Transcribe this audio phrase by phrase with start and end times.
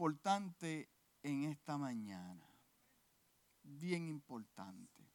[0.00, 0.88] importante
[1.22, 2.48] en esta mañana.
[3.62, 5.06] Bien importante.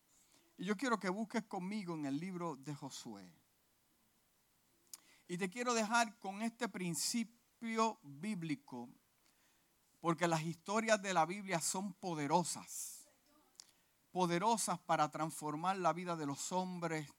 [0.57, 3.33] Y yo quiero que busques conmigo en el libro de Josué.
[5.27, 8.87] Y te quiero dejar con este principio bíblico,
[10.01, 13.09] porque las historias de la Biblia son poderosas.
[14.11, 17.11] Poderosas para transformar la vida de los hombres,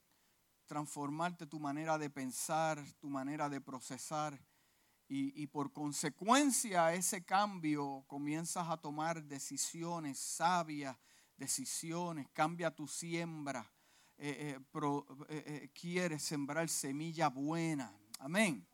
[0.66, 4.40] transformarte tu manera de pensar, tu manera de procesar.
[5.08, 10.96] Y, por consecuencia ese cambio comienzas a tomar decisiones sabias,
[11.36, 13.70] decisiones, cambia tu siembra,
[14.18, 17.96] eh, eh, eh, quieres sembrar semilla buena.
[18.18, 18.66] Amén.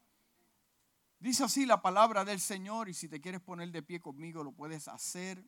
[1.19, 4.53] Dice así la palabra del Señor y si te quieres poner de pie conmigo lo
[4.53, 5.45] puedes hacer.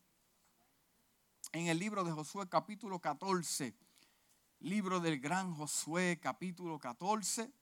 [1.52, 3.74] En el libro de Josué capítulo 14
[4.64, 7.52] libro del gran Josué, capítulo 14,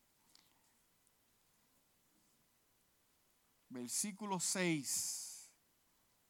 [3.72, 5.50] versículo 6.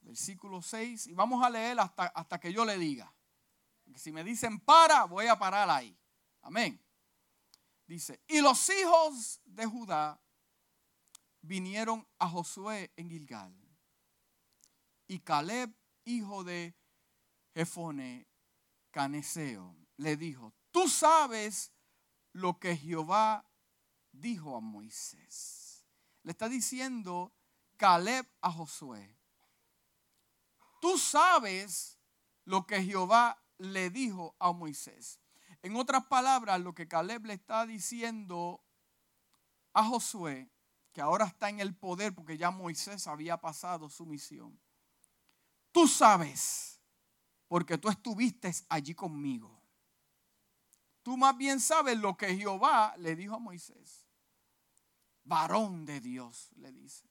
[0.01, 1.09] Versículo 6.
[1.09, 3.13] Y vamos a leer hasta, hasta que yo le diga.
[3.97, 5.97] Si me dicen para, voy a parar ahí.
[6.43, 6.81] Amén.
[7.87, 10.21] Dice, y los hijos de Judá
[11.43, 13.55] vinieron a Josué en Gilgal.
[15.07, 16.75] Y Caleb, hijo de
[17.55, 18.27] Jefone,
[18.91, 21.71] Caneseo, le dijo, Tú sabes
[22.33, 23.47] lo que Jehová
[24.11, 25.62] dijo a Moisés.
[26.23, 27.33] Le está diciendo
[27.77, 29.17] Caleb a Josué.
[30.81, 31.99] Tú sabes
[32.45, 35.21] lo que Jehová le dijo a Moisés.
[35.63, 38.65] En otras palabras, lo que Caleb le está diciendo
[39.73, 40.51] a Josué,
[40.93, 44.61] que ahora está en el poder porque ya Moisés había pasado su misión.
[45.71, 46.81] Tú sabes,
[47.49, 49.63] porque tú estuviste allí conmigo.
[51.03, 54.02] Tú más bien sabes lo que Jehová le dijo a Moisés.
[55.25, 57.09] Varón de Dios, le dice.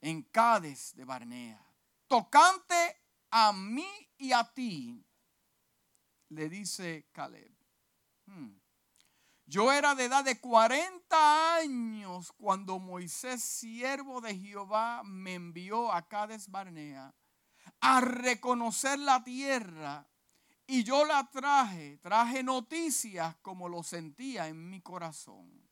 [0.00, 1.64] En Cádiz de Barnea.
[2.06, 5.04] Tocante a mí y a ti,
[6.28, 7.52] le dice Caleb.
[8.26, 8.56] Hmm.
[9.46, 16.06] Yo era de edad de 40 años cuando Moisés, siervo de Jehová, me envió a
[16.08, 17.14] Cádiz Barnea
[17.80, 20.08] a reconocer la tierra
[20.66, 25.63] y yo la traje, traje noticias como lo sentía en mi corazón.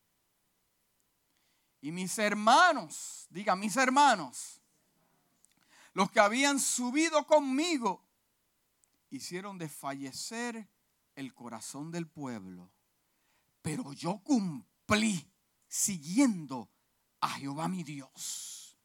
[1.82, 4.62] Y mis hermanos, diga mis hermanos,
[5.92, 8.00] los que habían subido conmigo,
[9.10, 10.68] hicieron desfallecer
[11.16, 12.70] el corazón del pueblo.
[13.62, 15.28] Pero yo cumplí
[15.66, 16.70] siguiendo
[17.20, 18.78] a Jehová mi Dios.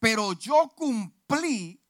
[0.00, 1.80] Pero yo cumplí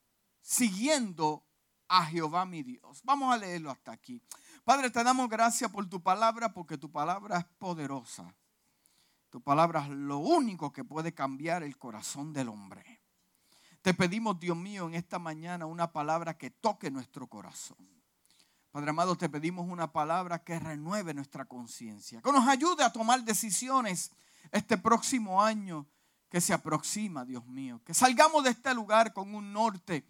[0.42, 1.46] siguiendo
[1.88, 3.00] a Jehová mi Dios.
[3.04, 4.22] Vamos a leerlo hasta aquí.
[4.64, 8.34] Padre, te damos gracias por tu palabra porque tu palabra es poderosa.
[9.32, 13.00] Tu palabra es lo único que puede cambiar el corazón del hombre.
[13.80, 17.78] Te pedimos, Dios mío, en esta mañana una palabra que toque nuestro corazón.
[18.70, 23.24] Padre amado, te pedimos una palabra que renueve nuestra conciencia, que nos ayude a tomar
[23.24, 24.10] decisiones
[24.50, 25.86] este próximo año
[26.28, 27.80] que se aproxima, Dios mío.
[27.86, 30.06] Que salgamos de este lugar con un norte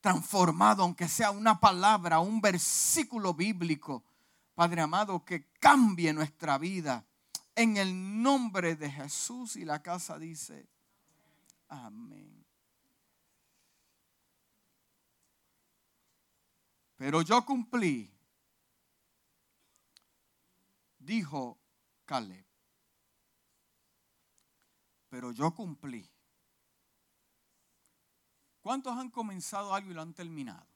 [0.00, 4.04] transformado, aunque sea una palabra, un versículo bíblico,
[4.54, 7.04] Padre amado, que cambie nuestra vida.
[7.60, 10.66] En el nombre de Jesús y la casa dice,
[11.68, 12.42] amén.
[16.96, 18.10] Pero yo cumplí,
[21.00, 21.58] dijo
[22.06, 22.46] Caleb.
[25.10, 26.10] Pero yo cumplí.
[28.62, 30.66] ¿Cuántos han comenzado algo y lo han terminado?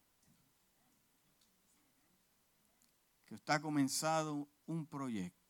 [3.25, 5.44] Que usted ha comenzado un proyecto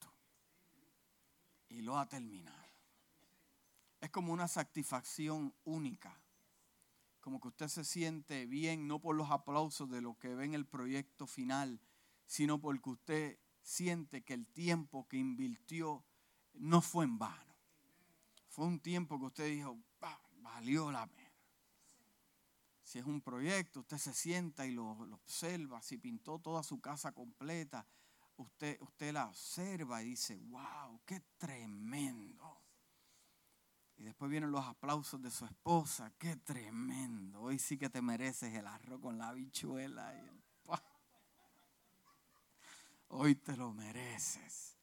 [1.74, 2.64] y lo ha terminado.
[4.00, 6.20] Es como una satisfacción única.
[7.20, 10.54] Como que usted se siente bien, no por los aplausos de lo que ve en
[10.54, 11.80] el proyecto final,
[12.26, 16.04] sino porque usted siente que el tiempo que invirtió
[16.52, 17.54] no fue en vano.
[18.48, 19.78] Fue un tiempo que usted dijo,
[20.36, 21.24] valió la pena.
[22.82, 25.82] Si es un proyecto, usted se sienta y lo, observa.
[25.82, 27.86] Si pintó toda su casa completa,
[28.36, 32.62] usted, usted la observa y dice, wow, qué tremendo.
[33.96, 37.42] Y después vienen los aplausos de su esposa, qué tremendo.
[37.42, 40.12] Hoy sí que te mereces el arroz con la bichuela.
[43.08, 44.76] Hoy te lo mereces.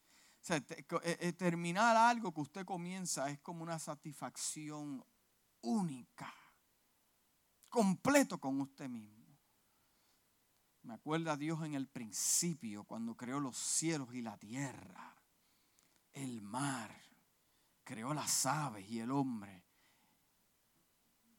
[0.49, 5.05] Eh, eh, terminar algo que usted comienza es como una satisfacción
[5.61, 6.33] única
[7.71, 9.20] completo con usted mismo.
[10.83, 15.15] Me acuerda Dios en el principio, cuando creó los cielos y la tierra,
[16.13, 16.95] el mar,
[17.83, 19.63] creó las aves y el hombre.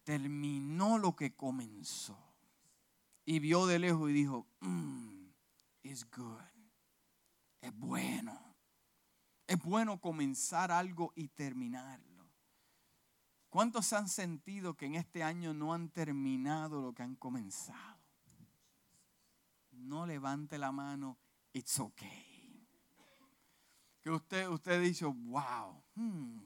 [0.05, 2.19] terminó lo que comenzó.
[3.25, 5.27] Y vio de lejos y dijo, mm,
[5.85, 6.41] it's good.
[7.61, 8.37] Es bueno.
[9.47, 12.27] Es bueno comenzar algo y terminarlo.
[13.49, 18.02] ¿Cuántos han sentido que en este año no han terminado lo que han comenzado?
[19.82, 21.19] No levante la mano,
[21.52, 22.67] it's okay.
[24.00, 26.38] Que usted, usted dice, wow, hmm,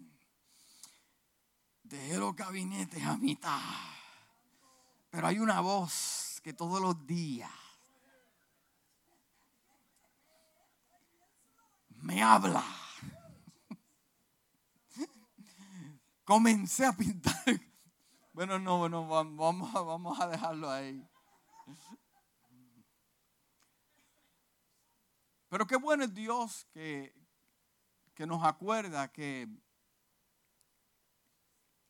[1.82, 3.60] dejé los gabinetes a mitad.
[5.10, 7.50] Pero hay una voz que todos los días
[12.02, 12.64] me habla.
[16.24, 17.34] Comencé a pintar.
[18.36, 21.02] Bueno, no, no, vamos, vamos a dejarlo ahí.
[25.48, 27.14] Pero qué bueno es Dios que,
[28.14, 29.48] que nos acuerda que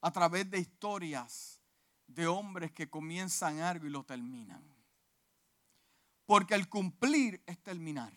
[0.01, 1.61] a través de historias
[2.07, 4.63] de hombres que comienzan algo y lo terminan.
[6.25, 8.13] Porque el cumplir es terminar.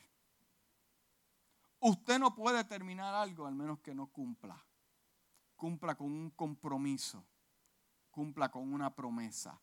[1.80, 4.62] Usted no puede terminar algo al menos que no cumpla.
[5.56, 7.26] Cumpla con un compromiso,
[8.12, 9.60] cumpla con una promesa,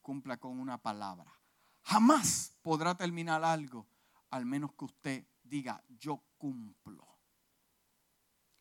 [0.00, 1.32] cumpla con una palabra.
[1.82, 3.86] Jamás podrá terminar algo
[4.30, 7.06] al menos que usted diga, yo cumplo.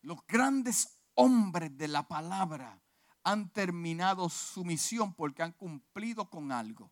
[0.02, 2.82] Los grandes hombres de la palabra
[3.24, 6.92] han terminado su misión porque han cumplido con algo.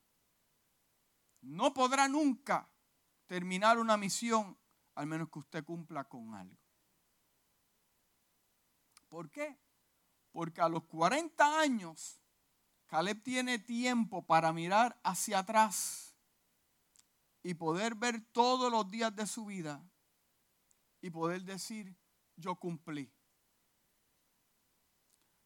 [1.42, 2.70] No podrá nunca
[3.28, 4.58] terminar una misión
[4.96, 6.58] al menos que usted cumpla con algo.
[9.10, 9.58] ¿Por qué?
[10.32, 12.20] Porque a los 40 años,
[12.88, 16.15] Caleb tiene tiempo para mirar hacia atrás
[17.46, 19.80] y poder ver todos los días de su vida
[21.00, 21.96] y poder decir,
[22.36, 23.14] yo cumplí.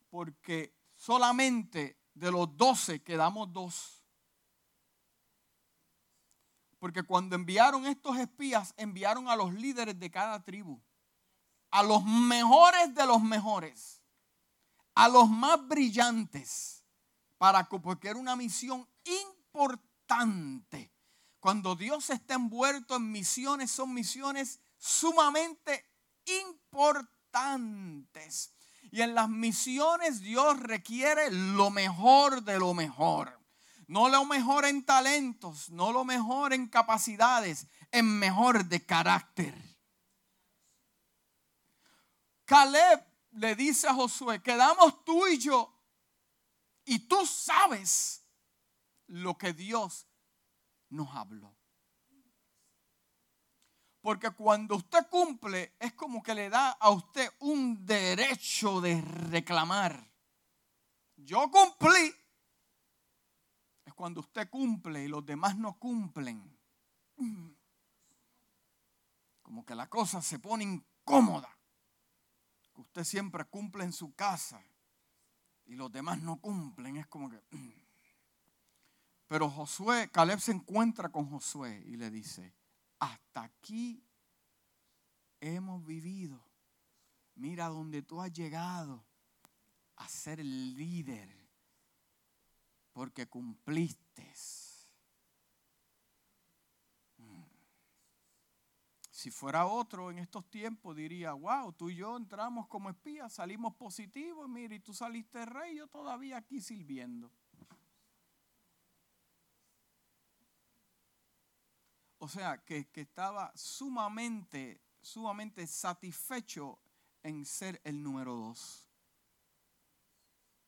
[0.09, 4.01] Porque solamente de los doce quedamos dos.
[6.79, 10.81] Porque cuando enviaron estos espías, enviaron a los líderes de cada tribu,
[11.69, 14.01] a los mejores de los mejores,
[14.95, 16.81] a los más brillantes,
[17.37, 20.93] para porque era una misión importante.
[21.39, 25.85] Cuando Dios está envuelto en misiones, son misiones sumamente
[26.25, 28.53] importantes.
[28.91, 33.39] Y en las misiones Dios requiere lo mejor de lo mejor.
[33.87, 39.55] No lo mejor en talentos, no lo mejor en capacidades, en mejor de carácter.
[42.45, 45.75] Caleb le dice a Josué, quedamos tú y yo,
[46.85, 48.23] y tú sabes
[49.07, 50.08] lo que Dios
[50.89, 51.55] nos habló.
[54.01, 60.09] Porque cuando usted cumple, es como que le da a usted un derecho de reclamar.
[61.17, 62.13] Yo cumplí.
[63.85, 66.57] Es cuando usted cumple y los demás no cumplen.
[69.41, 71.49] Como que la cosa se pone incómoda.
[72.75, 74.63] usted siempre cumple en su casa
[75.65, 76.95] y los demás no cumplen.
[76.95, 77.41] Es como que...
[79.29, 82.51] Pero Josué, Caleb se encuentra con Josué y le dice,
[82.97, 84.03] hasta aquí
[85.39, 86.43] hemos vivido.
[87.35, 89.05] Mira donde tú has llegado
[89.97, 91.29] a ser líder
[92.91, 94.33] porque cumpliste.
[97.17, 97.43] Mm.
[99.11, 103.75] Si fuera otro en estos tiempos diría, wow, tú y yo entramos como espías, salimos
[103.75, 107.31] positivos, mira, y tú saliste rey, yo todavía aquí sirviendo.
[112.19, 116.77] O sea, que, estaba sumamente, sumamente satisfecho
[117.23, 118.85] en ser el número dos.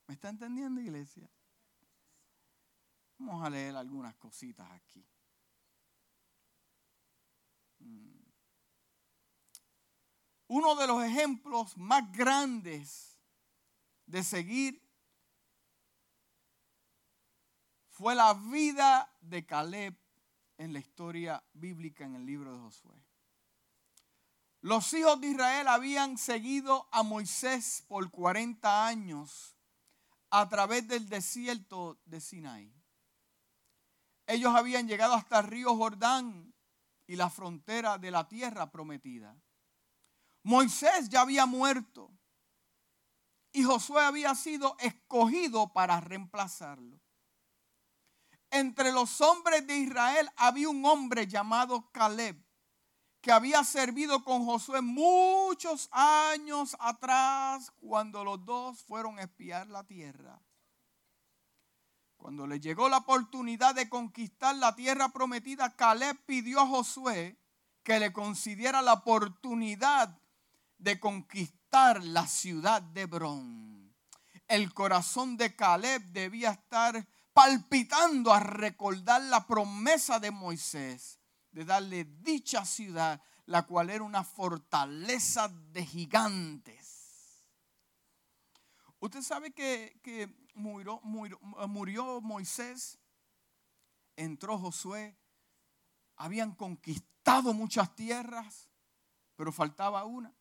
[0.07, 1.29] ¿Me está entendiendo, iglesia?
[3.17, 5.05] Vamos a leer algunas cositas aquí.
[7.79, 8.21] Mm.
[10.47, 13.17] Uno de los ejemplos más grandes
[14.05, 14.81] de seguir
[17.89, 20.00] fue la vida de Caleb
[20.61, 22.95] en la historia bíblica en el libro de Josué.
[24.61, 29.55] Los hijos de Israel habían seguido a Moisés por 40 años
[30.29, 32.71] a través del desierto de Sinai.
[34.27, 36.53] Ellos habían llegado hasta el río Jordán
[37.07, 39.35] y la frontera de la tierra prometida.
[40.43, 42.11] Moisés ya había muerto
[43.51, 47.00] y Josué había sido escogido para reemplazarlo
[48.51, 52.35] entre los hombres de Israel había un hombre llamado Caleb,
[53.21, 59.83] que había servido con Josué muchos años atrás cuando los dos fueron a espiar la
[59.83, 60.41] tierra.
[62.17, 67.37] Cuando le llegó la oportunidad de conquistar la tierra prometida, Caleb pidió a Josué
[67.83, 70.19] que le concediera la oportunidad
[70.77, 73.95] de conquistar la ciudad de Hebrón.
[74.47, 77.07] El corazón de Caleb debía estar
[77.41, 81.19] palpitando a recordar la promesa de Moisés
[81.49, 87.43] de darle dicha ciudad, la cual era una fortaleza de gigantes.
[88.99, 91.01] Usted sabe que, murió,
[92.21, 92.99] Moisés,
[94.15, 95.17] entró Josué,
[96.17, 98.69] habían conquistado muchas tierras,
[99.35, 100.31] pero faltaba una.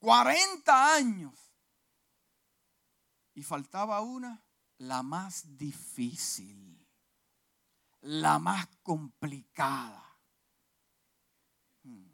[0.00, 1.52] 40 años.
[3.34, 4.42] Y faltaba una,
[4.82, 6.84] la más difícil,
[8.00, 10.18] la más complicada.
[11.84, 12.10] Hmm.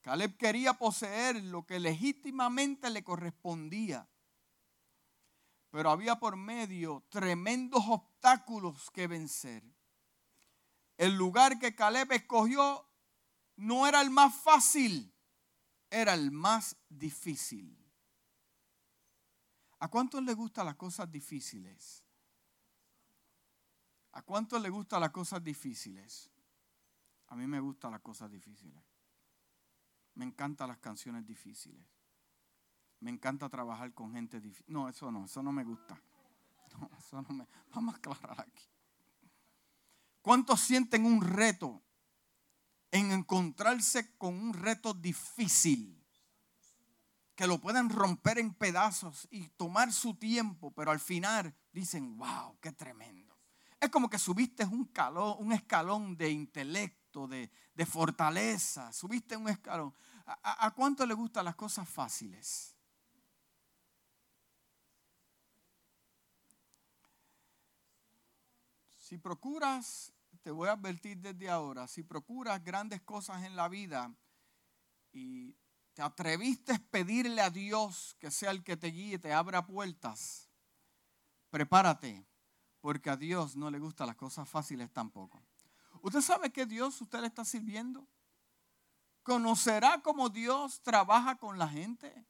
[0.00, 4.08] Caleb quería poseer lo que legítimamente le correspondía,
[5.70, 9.62] pero había por medio tremendos obstáculos que vencer.
[10.96, 12.88] El lugar que Caleb escogió
[13.56, 15.12] no era el más fácil,
[15.90, 17.77] era el más difícil.
[19.80, 22.02] ¿A cuántos le gustan las cosas difíciles?
[24.12, 26.30] ¿A cuántos le gustan las cosas difíciles?
[27.28, 28.82] A mí me gustan las cosas difíciles.
[30.14, 31.86] Me encantan las canciones difíciles.
[33.00, 34.66] Me encanta trabajar con gente difícil.
[34.68, 36.00] No, eso no, eso no me gusta.
[36.78, 37.46] No, eso no me.
[37.74, 38.68] Vamos a aclarar aquí.
[40.20, 41.82] ¿Cuántos sienten un reto
[42.90, 45.97] en encontrarse con un reto difícil?
[47.38, 52.58] Que lo pueden romper en pedazos y tomar su tiempo, pero al final dicen, wow,
[52.60, 53.38] qué tremendo.
[53.78, 54.90] Es como que subiste un,
[55.38, 57.48] un escalón de intelecto, de,
[57.86, 59.94] fortaleza, subiste un escalón.
[60.26, 62.74] ¿A, ¿A cuánto le gustan las cosas fáciles?
[68.98, 74.12] Si procuras, te voy a advertir desde ahora, si procuras grandes cosas en la vida
[75.12, 75.54] y
[75.98, 80.48] te atreviste a pedirle a Dios que sea el que te guíe, te abra puertas,
[81.50, 82.24] prepárate,
[82.80, 85.42] porque a Dios no le gustan las cosas fáciles tampoco.
[86.00, 88.06] ¿Usted sabe que Dios usted le está sirviendo?
[89.24, 92.24] ¿Conocerá cómo Dios trabaja con la gente?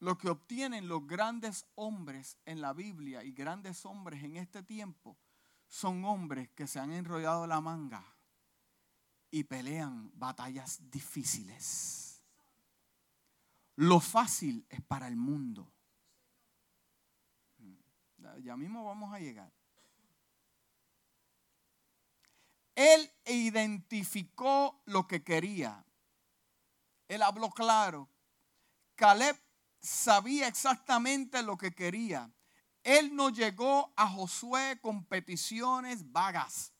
[0.00, 5.16] Lo que obtienen los grandes hombres en la Biblia y grandes hombres en este tiempo
[5.68, 8.04] son hombres que se han enrollado la manga
[9.30, 12.22] y pelean batallas difíciles.
[13.76, 15.72] Lo fácil es para el mundo.
[18.42, 19.50] Ya mismo vamos a llegar.
[22.74, 25.84] Él identificó lo que quería.
[27.08, 28.08] Él habló claro.
[28.94, 29.36] Caleb
[29.80, 32.30] sabía exactamente lo que quería.
[32.82, 36.72] Él no llegó a Josué con peticiones vagas.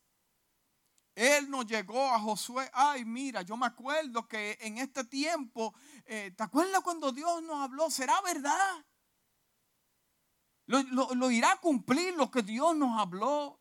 [1.14, 5.74] Él no llegó a Josué, ay mira, yo me acuerdo que en este tiempo,
[6.06, 7.90] eh, ¿te acuerdas cuando Dios nos habló?
[7.90, 8.84] ¿Será verdad?
[10.66, 13.60] Lo, irá a cumplir lo que Dios nos habló.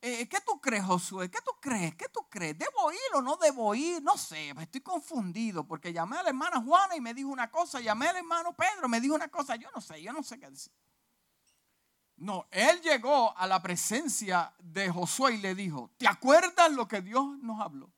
[0.00, 1.28] Eh, ¿Qué tú crees, Josué?
[1.28, 1.96] ¿Qué tú crees?
[1.96, 2.56] ¿Qué tú crees?
[2.56, 4.00] ¿Debo ir o no debo ir?
[4.02, 7.80] No sé, estoy confundido porque llamé a la hermana Juana y me dijo una cosa,
[7.80, 10.48] llamé al hermano Pedro, me dijo una cosa, yo no sé, yo no sé qué
[10.48, 10.72] decir.
[12.16, 17.00] No, él llegó a la presencia de Josué y le dijo, ¿te acuerdas lo que
[17.00, 17.90] Dios nos habló?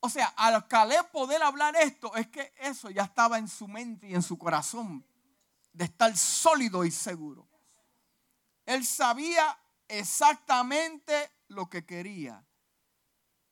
[0.00, 4.08] O sea, al Caleb poder hablar esto, es que eso ya estaba en su mente
[4.08, 5.04] y en su corazón,
[5.72, 7.46] de estar sólido y seguro.
[8.66, 9.56] Él sabía
[9.88, 12.44] exactamente lo que quería.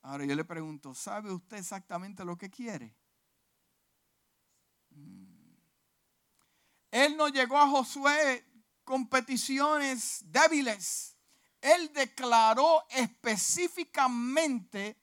[0.01, 2.95] Ahora yo le pregunto, ¿sabe usted exactamente lo que quiere?
[4.89, 5.55] Mm.
[6.91, 8.45] Él no llegó a Josué
[8.83, 11.11] con peticiones débiles.
[11.61, 14.99] Él declaró específicamente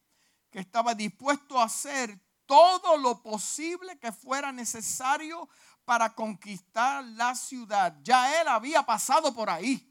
[0.51, 5.49] que estaba dispuesto a hacer todo lo posible que fuera necesario
[5.85, 7.99] para conquistar la ciudad.
[8.03, 9.85] Ya él había pasado por ahí.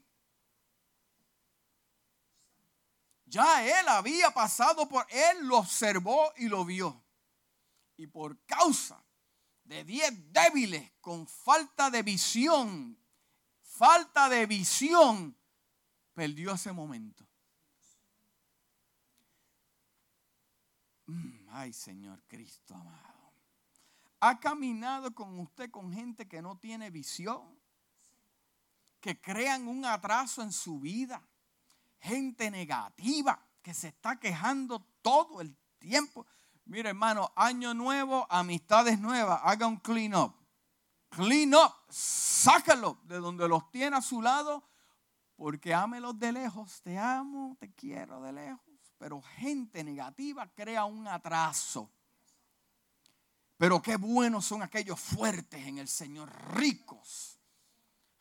[3.24, 7.04] Ya él había pasado por, él lo observó y lo vio.
[7.96, 9.04] Y por causa
[9.64, 12.98] de diez débiles con falta de visión,
[13.78, 15.36] falta de visión,
[16.12, 17.24] perdió ese momento.
[21.06, 23.32] Mm, ay, Señor Cristo amado.
[24.20, 27.56] ¿Ha caminado con usted con gente que no tiene visión?
[29.00, 31.22] Que crean un atraso en su vida
[32.00, 36.26] gente negativa que se está quejando todo el tiempo.
[36.64, 40.34] Mire, hermano, año nuevo, amistades nuevas, haga un clean up.
[41.10, 44.68] Clean up, sácalo de donde los tiene a su lado,
[45.36, 46.80] porque ámelos de lejos.
[46.82, 48.64] Te amo, te quiero de lejos.
[48.98, 51.90] Pero gente negativa crea un atraso.
[53.56, 57.40] Pero qué buenos son aquellos fuertes en el Señor, ricos,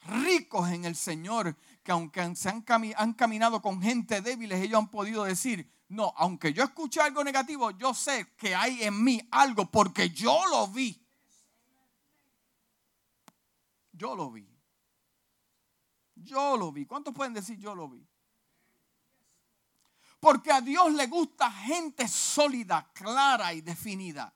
[0.01, 2.65] ricos en el Señor, que aunque se han,
[2.97, 7.71] han caminado con gente débiles, ellos han podido decir, no, aunque yo escuché algo negativo,
[7.71, 11.06] yo sé que hay en mí algo porque yo lo vi.
[13.97, 14.47] Yo lo vi.
[16.15, 16.85] Yo lo vi.
[16.85, 18.07] ¿Cuántos pueden decir yo lo vi?
[20.19, 24.33] Porque a Dios le gusta gente sólida, clara y definida.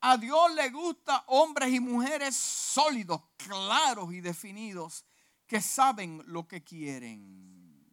[0.00, 5.04] A Dios le gusta hombres y mujeres sólidos, claros y definidos,
[5.46, 7.90] que saben lo que quieren.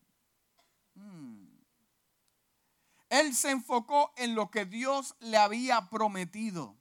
[0.96, 1.48] Hmm.
[3.10, 6.81] Él se enfocó en lo que Dios le había prometido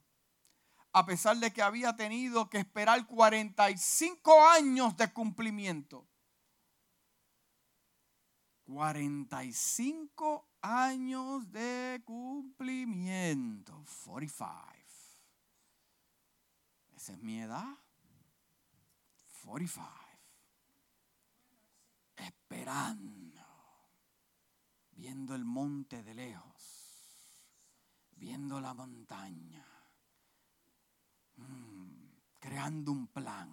[0.93, 6.05] a pesar de que había tenido que esperar 45 años de cumplimiento.
[8.65, 13.85] 45 años de cumplimiento.
[14.05, 14.71] 45.
[16.95, 17.77] Esa es mi edad.
[19.45, 19.89] 45.
[22.17, 23.41] Esperando.
[24.91, 26.51] Viendo el monte de lejos.
[28.11, 29.70] Viendo la montaña
[32.39, 33.49] creando un plan.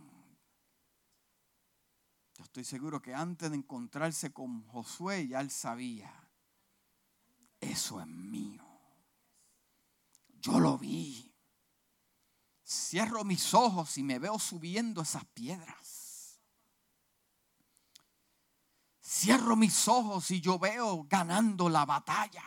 [2.36, 6.12] Yo estoy seguro que antes de encontrarse con Josué ya él sabía,
[7.60, 8.64] eso es mío.
[10.40, 11.34] Yo lo vi.
[12.64, 16.38] Cierro mis ojos y me veo subiendo esas piedras.
[19.02, 22.44] Cierro mis ojos y yo veo ganando la batalla.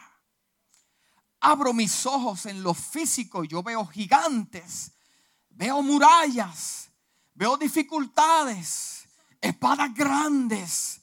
[1.40, 4.94] Abro mis ojos en lo físico y yo veo gigantes
[5.52, 6.90] Veo murallas,
[7.34, 9.08] veo dificultades,
[9.40, 11.02] espadas grandes,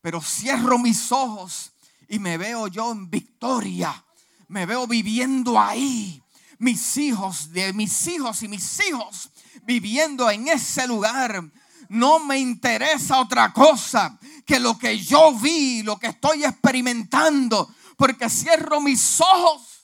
[0.00, 1.72] pero cierro mis ojos
[2.08, 4.04] y me veo yo en victoria.
[4.48, 6.22] Me veo viviendo ahí.
[6.58, 9.30] Mis hijos, de mis hijos y mis hijos
[9.64, 11.44] viviendo en ese lugar.
[11.88, 18.30] No me interesa otra cosa que lo que yo vi, lo que estoy experimentando, porque
[18.30, 19.75] cierro mis ojos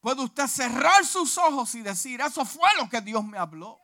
[0.00, 3.78] Puede usted cerrar sus ojos y decir, eso fue lo que Dios me habló.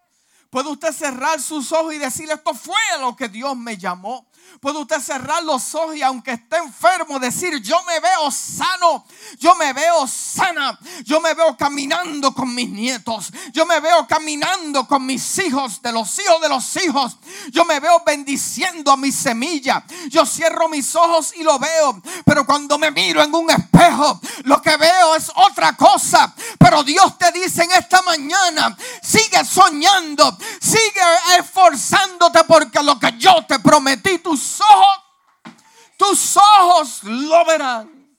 [0.50, 4.26] Puede usted cerrar sus ojos y decir, esto fue lo que Dios me llamó.
[4.61, 9.05] Puede usted cerrar los ojos y aunque esté enfermo decir, yo me veo sano,
[9.39, 14.87] yo me veo sana, yo me veo caminando con mis nietos, yo me veo caminando
[14.87, 17.17] con mis hijos, de los hijos de los hijos,
[17.51, 22.47] yo me veo bendiciendo a mi semilla, yo cierro mis ojos y lo veo, pero
[22.47, 27.31] cuando me miro en un espejo, lo que veo es otra cosa, pero Dios te
[27.33, 31.03] dice en esta mañana, sigue soñando, sigue
[31.39, 35.55] esforzándote porque lo que yo te prometí, tú tus ojos,
[35.96, 38.18] tus ojos lo verán.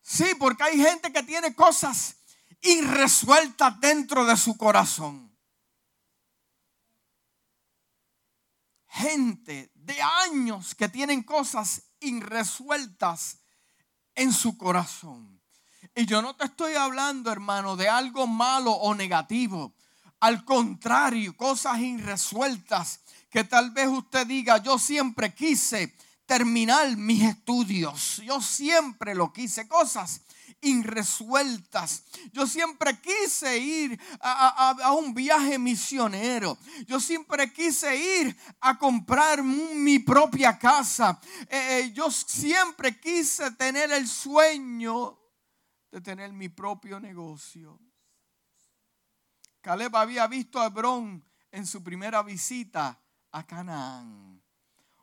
[0.00, 2.16] Sí, porque hay gente que tiene cosas
[2.60, 5.32] irresueltas dentro de su corazón.
[8.88, 13.38] Gente de años que tienen cosas irresueltas
[14.16, 15.40] en su corazón.
[15.94, 19.74] Y yo no te estoy hablando, hermano, de algo malo o negativo.
[20.22, 28.22] Al contrario, cosas irresueltas que tal vez usted diga, yo siempre quise terminar mis estudios,
[28.24, 30.20] yo siempre lo quise, cosas
[30.60, 32.04] irresueltas.
[32.32, 36.56] Yo siempre quise ir a, un viaje misionero.
[36.86, 41.20] Yo siempre quise ir a comprar mi propia casa.
[41.48, 45.18] Eh, eh, yo siempre quise tener el sueño
[45.90, 47.80] de tener mi propio negocio.
[49.62, 52.98] Caleb había visto a Hebrón en su primera visita
[53.30, 54.42] a Canaán.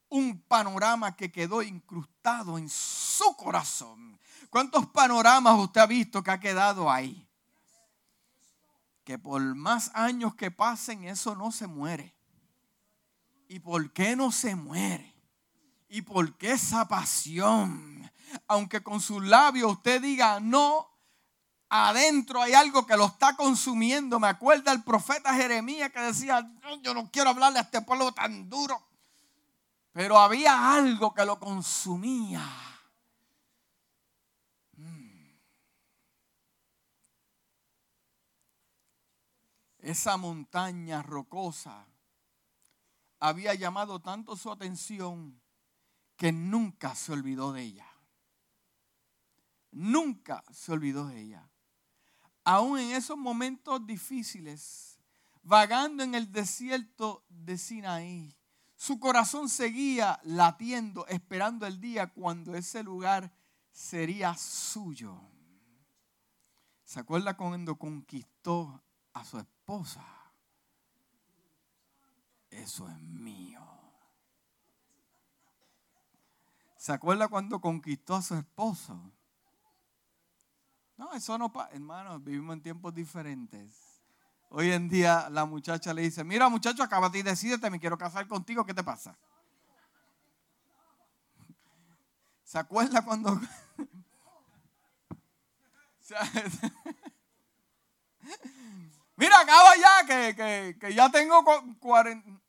[0.09, 4.19] Un panorama que quedó incrustado en su corazón.
[4.49, 7.25] ¿Cuántos panoramas usted ha visto que ha quedado ahí?
[9.05, 12.13] Que por más años que pasen, eso no se muere.
[13.47, 15.15] ¿Y por qué no se muere?
[15.87, 18.11] ¿Y por qué esa pasión?
[18.47, 20.88] Aunque con sus labios usted diga no,
[21.69, 24.19] adentro hay algo que lo está consumiendo.
[24.19, 26.51] Me acuerda el profeta Jeremías que decía,
[26.81, 28.81] yo no quiero hablarle a este pueblo tan duro.
[29.91, 32.43] Pero había algo que lo consumía.
[34.73, 35.31] Mm.
[39.79, 41.85] Esa montaña rocosa
[43.19, 45.41] había llamado tanto su atención
[46.15, 47.85] que nunca se olvidó de ella.
[49.71, 51.49] nunca se olvidó de ella.
[52.51, 54.99] Aún en esos momentos difíciles,
[55.43, 58.35] vagando en el desierto de Sinaí,
[58.75, 63.31] su corazón seguía latiendo, esperando el día cuando ese lugar
[63.71, 65.21] sería suyo.
[66.85, 68.81] ¿Se acuerda cuando conquistó
[69.13, 70.03] a su esposa?
[72.49, 73.61] Eso es mío.
[76.77, 78.99] ¿Se acuerda cuando conquistó a su esposo?
[80.99, 81.71] No, eso no pasa.
[81.71, 84.01] Hermano, vivimos en tiempos diferentes.
[84.49, 88.27] Hoy en día la muchacha le dice, mira muchacho, acabate y decídete, me quiero casar
[88.27, 89.17] contigo, ¿qué te pasa?
[92.43, 93.39] ¿Se acuerda cuando...
[99.15, 101.45] Mira, acaba ya, que, que, ya tengo
[101.79, 102.41] 40...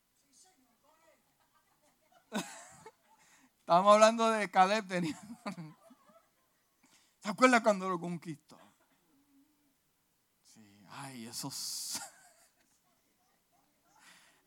[3.60, 4.88] Estábamos hablando de Caleb.
[4.88, 5.16] Tenía...
[7.20, 8.58] ¿Se acuerda cuando lo conquistó?
[10.42, 12.00] Sí, ay, esos.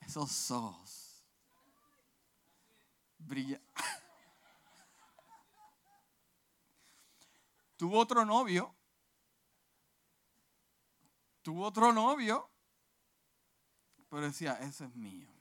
[0.05, 1.23] Esos ojos.
[3.17, 3.61] Brilla.
[7.77, 8.75] Tuvo otro novio.
[11.41, 12.49] Tuvo otro novio.
[14.09, 15.33] Pero decía, ese es mío.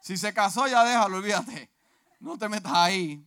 [0.00, 1.70] Si se casó, ya déjalo, olvídate.
[2.20, 3.24] No te metas ahí.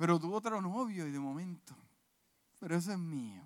[0.00, 1.76] Pero tuvo otro novio y de momento,
[2.58, 3.42] pero ese es mío.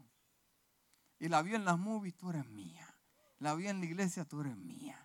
[1.19, 2.97] Y la vi en las movies, tú eres mía.
[3.41, 5.05] La vi en la iglesia, tú eres mía.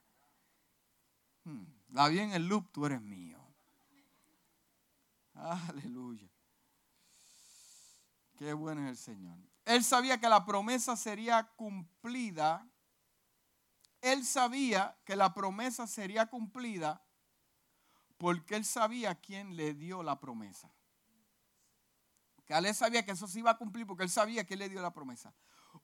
[1.45, 1.65] Hmm.
[1.87, 3.39] La vi en el loop, tú eres mío.
[5.33, 6.29] Aleluya.
[8.37, 9.39] Qué bueno es el Señor.
[9.65, 12.69] Él sabía que la promesa sería cumplida.
[14.01, 17.03] Él sabía que la promesa sería cumplida
[18.19, 20.71] porque él sabía quién le dio la promesa.
[22.49, 24.81] Caleb sabía que eso se iba a cumplir porque él sabía que él le dio
[24.81, 25.31] la promesa.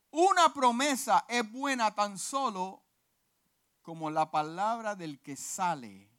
[0.10, 2.84] Una promesa es buena tan solo
[3.84, 6.10] como la palabra del que sale.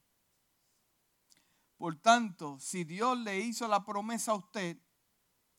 [1.77, 4.79] Por tanto, si Dios le hizo la promesa a usted,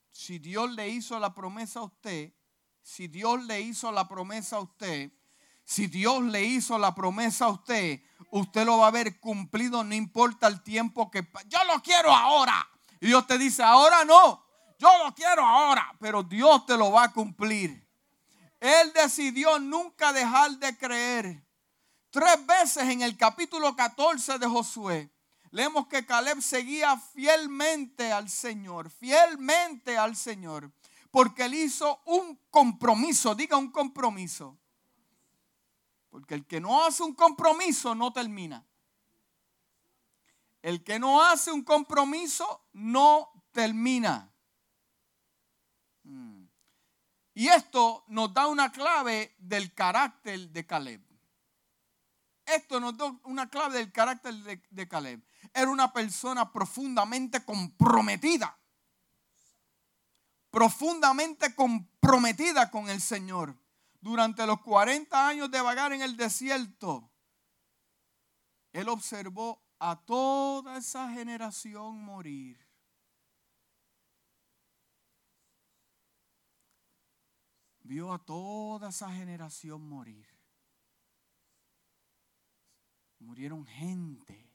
[0.09, 2.33] si Dios le hizo la promesa a usted,
[2.81, 5.11] si Dios le hizo la promesa a usted,
[5.65, 9.93] si Dios le hizo la promesa a usted, usted lo va a ver cumplido, no
[9.93, 11.29] importa el tiempo que...
[11.47, 12.69] Yo lo quiero ahora.
[13.01, 14.46] Y Dios te dice, ahora no,
[14.77, 17.85] yo lo quiero ahora, pero Dios te lo va a cumplir.
[18.59, 21.43] Él decidió nunca dejar de creer.
[22.09, 25.11] Tres veces en el capítulo 14 de Josué,
[25.51, 30.71] leemos que Caleb seguía fielmente al Señor, fielmente al Señor,
[31.11, 34.57] porque él hizo un compromiso, diga un compromiso.
[36.09, 38.65] Porque el que no hace un compromiso no termina.
[40.61, 44.31] El que no hace un compromiso no termina.
[46.03, 46.45] Mm.
[47.37, 51.05] Y esto nos da una clave del carácter de Caleb.
[52.43, 55.23] Esto nos da una clave del carácter de, Caleb.
[55.53, 58.57] Era una persona profundamente comprometida.
[60.49, 63.55] Profundamente comprometida con el Señor.
[64.01, 67.07] Durante los 40 años de vagar en el desierto,
[68.71, 72.66] él observó a toda esa generación morir.
[77.87, 80.27] Vio a toda esa generación morir.
[83.19, 84.53] Murieron gente,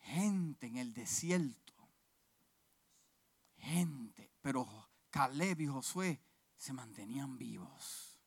[0.00, 1.88] gente en el desierto,
[3.58, 4.66] gente, pero
[5.10, 6.20] Caleb y Josué
[6.56, 8.18] se mantenían vivos.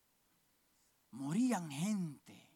[1.12, 2.50] Morían gente,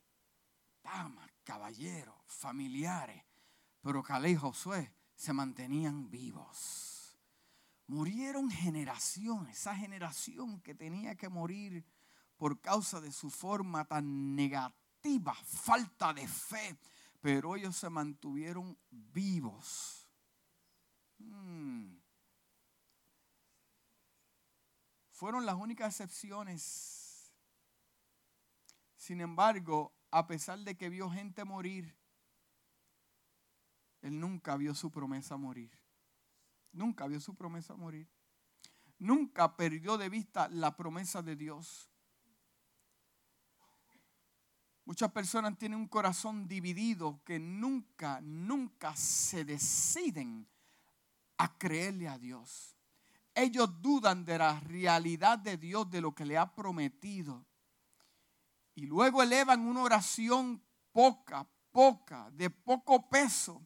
[0.83, 3.23] damas, caballeros, familiares,
[3.81, 6.98] pero Caleb y Josué se mantenían vivos.
[7.89, 11.83] Murieron generaciones, esa generación que tenía que morir
[12.37, 16.77] por causa de su forma tan negativa, falta de fe,
[17.19, 20.07] pero ellos se mantuvieron vivos.
[21.17, 21.95] Hmm.
[25.09, 27.33] Fueron las únicas excepciones.
[28.97, 31.97] Sin embargo, a pesar de que vio gente morir,
[34.01, 35.88] él nunca vio su promesa morir.
[36.71, 38.07] Nunca vio su promesa morir.
[38.99, 41.89] Nunca perdió de vista la promesa de Dios.
[44.85, 50.47] Muchas personas tienen un corazón dividido que nunca, nunca se deciden
[51.37, 52.75] a creerle a Dios.
[53.33, 57.45] Ellos dudan de la realidad de Dios, de lo que le ha prometido.
[58.75, 63.65] Y luego elevan una oración poca, poca, de poco peso,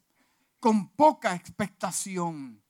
[0.60, 2.63] con poca expectación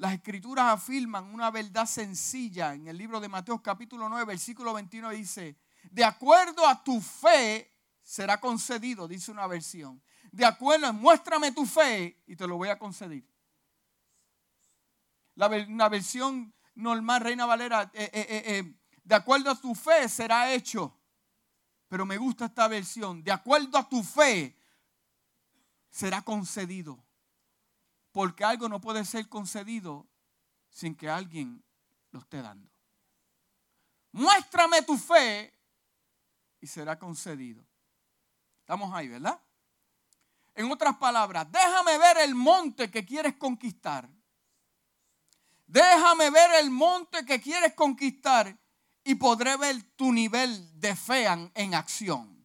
[0.00, 2.72] las escrituras afirman una verdad sencilla.
[2.72, 5.58] En el libro de Mateo capítulo 9, versículo 21 dice,
[5.90, 7.70] de acuerdo a tu fe
[8.02, 10.02] será concedido, dice una versión.
[10.32, 13.22] De acuerdo, muéstrame tu fe y te lo voy a conceder.
[15.34, 20.50] La, una versión normal, Reina Valera, eh, eh, eh, de acuerdo a tu fe será
[20.50, 20.98] hecho.
[21.88, 24.56] Pero me gusta esta versión, de acuerdo a tu fe
[25.90, 27.04] será concedido.
[28.12, 30.06] Porque algo no puede ser concedido
[30.70, 31.62] sin que alguien
[32.10, 32.70] lo esté dando.
[34.12, 35.54] Muéstrame tu fe
[36.60, 37.64] y será concedido.
[38.60, 39.40] Estamos ahí, ¿verdad?
[40.54, 44.08] En otras palabras, déjame ver el monte que quieres conquistar.
[45.66, 48.58] Déjame ver el monte que quieres conquistar
[49.04, 52.39] y podré ver tu nivel de fe en, acción.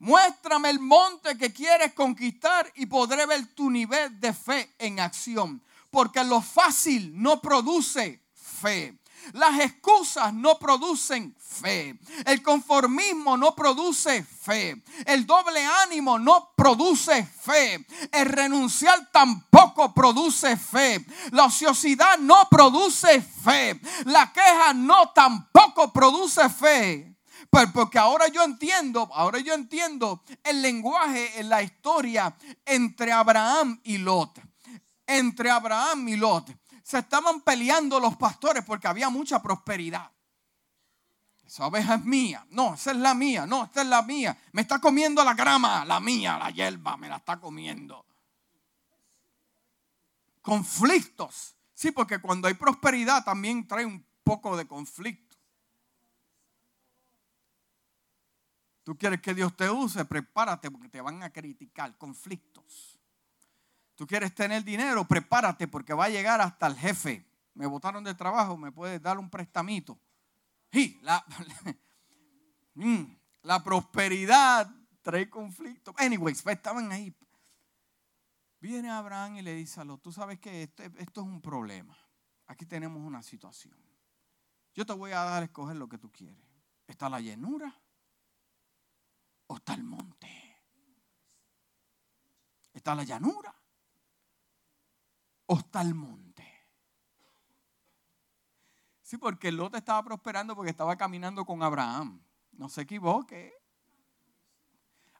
[0.00, 5.62] Muéstrame el monte que quieres conquistar y podré ver tu nivel de fe en acción.
[5.90, 8.98] Porque lo fácil no produce fe.
[9.34, 11.98] Las excusas no producen fe.
[12.24, 14.82] El conformismo no produce fe.
[15.04, 17.86] El doble ánimo no produce fe.
[18.10, 21.04] El renunciar tampoco produce fe.
[21.32, 23.78] La ociosidad no produce fe.
[24.06, 27.09] La queja no tampoco produce fe.
[27.50, 32.34] Porque ahora yo entiendo, ahora yo entiendo el lenguaje en la historia
[32.64, 34.40] entre Abraham y Lot.
[35.04, 36.56] Entre Abraham y Lot.
[36.84, 40.10] Se estaban peleando los pastores porque había mucha prosperidad.
[41.44, 42.46] Esa oveja es mía.
[42.50, 43.44] No, esa es la mía.
[43.44, 44.38] No, esta es la mía.
[44.52, 48.06] Me está comiendo la grama, la mía, la hierba, me la está comiendo.
[50.40, 51.56] Conflictos.
[51.74, 55.29] Sí, porque cuando hay prosperidad también trae un poco de conflicto.
[58.90, 62.98] Tú quieres que Dios te use, prepárate porque te van a criticar, conflictos.
[63.94, 67.24] Tú quieres tener dinero, prepárate porque va a llegar hasta el jefe.
[67.54, 69.96] Me botaron de trabajo, me puedes dar un prestamito.
[71.02, 71.24] La,
[72.74, 73.04] mm,
[73.42, 74.68] la prosperidad
[75.02, 75.94] trae conflictos.
[75.96, 77.14] Anyways, pues, estaban ahí.
[78.58, 81.96] Viene Abraham y le dice a los, tú sabes que esto, esto es un problema.
[82.48, 83.78] Aquí tenemos una situación.
[84.74, 86.44] Yo te voy a dar a escoger lo que tú quieres.
[86.88, 87.80] Está la llenura
[89.50, 90.28] o está el monte?
[92.72, 93.52] ¿Está la llanura?
[95.46, 96.46] ¿O está el monte?
[99.02, 102.22] Sí, porque Lot estaba prosperando porque estaba caminando con Abraham.
[102.52, 103.52] No se equivoque.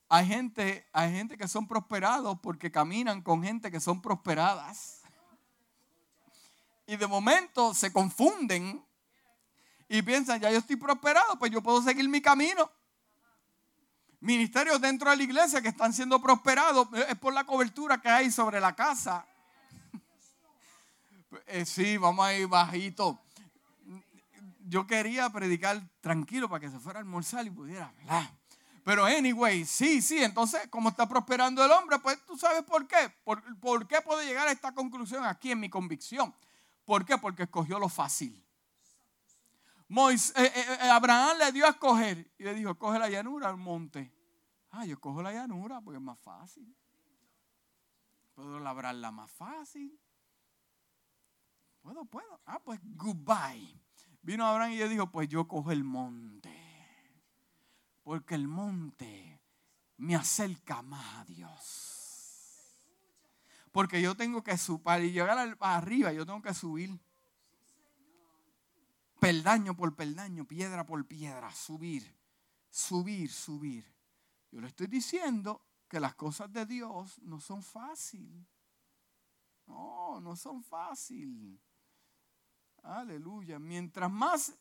[0.09, 5.03] Hay gente, hay gente que son prosperados porque caminan con gente que son prosperadas.
[6.87, 8.87] Y de momento se confunden
[9.89, 12.71] y piensan, ya yo estoy prosperado, pues yo puedo seguir mi camino
[14.21, 18.09] ministerios dentro de la iglesia que están siendo prosperados eh, es por la cobertura que
[18.09, 19.27] hay sobre la casa.
[21.47, 23.21] Eh, sí, vamos a ir bajito.
[24.67, 28.29] Yo quería predicar tranquilo para que se fuera a almorzar y pudiera hablar.
[28.85, 33.15] Pero anyway, sí, sí, entonces como está prosperando el hombre, pues tú sabes por qué.
[33.23, 36.35] ¿Por, por qué puedo llegar a esta conclusión aquí en mi convicción?
[36.85, 37.17] ¿Por qué?
[37.17, 38.45] Porque escogió lo fácil.
[39.91, 43.57] Eh, eh, eh, Abraham le dio a escoger y le dijo, coge la llanura al
[43.57, 44.15] monte.
[44.71, 46.77] Ah, yo cojo la llanura porque es más fácil.
[48.35, 49.99] Puedo labrarla más fácil.
[51.81, 52.41] Puedo, puedo.
[52.47, 53.77] Ah, pues goodbye.
[54.23, 56.55] Vino Abraham y le dijo, pues yo cojo el monte.
[58.05, 59.41] Porque el monte
[59.97, 62.77] me acerca más a Dios.
[63.73, 67.01] Porque yo tengo que subir, para llegar arriba, yo tengo que subir
[69.21, 72.19] peldaño por peldaño, piedra por piedra, subir,
[72.71, 73.85] subir, subir.
[74.51, 78.47] Yo le estoy diciendo que las cosas de Dios no son fáciles.
[79.67, 81.61] No, no son fáciles.
[82.83, 83.59] Aleluya.
[83.59, 84.53] Mientras más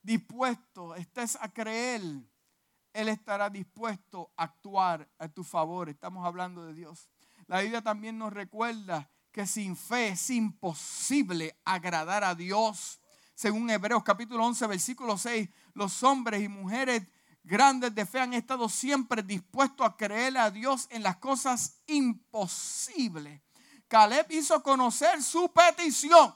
[0.00, 2.00] dispuesto estés a creer,
[2.92, 5.88] Él estará dispuesto a actuar a tu favor.
[5.88, 7.10] Estamos hablando de Dios.
[7.46, 12.99] La Biblia también nos recuerda que sin fe es imposible agradar a Dios
[13.40, 17.04] según Hebreos capítulo 11, versículo 6, los hombres y mujeres
[17.42, 23.40] grandes de fe han estado siempre dispuestos a creer a Dios en las cosas imposibles.
[23.88, 26.34] Caleb hizo conocer su petición.